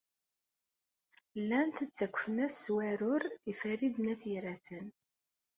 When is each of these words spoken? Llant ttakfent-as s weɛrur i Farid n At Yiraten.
Llant 1.41 1.77
ttakfent-as 1.89 2.55
s 2.61 2.65
weɛrur 2.75 3.23
i 3.51 3.53
Farid 3.59 3.95
n 3.99 4.05
At 4.13 4.23
Yiraten. 4.31 4.87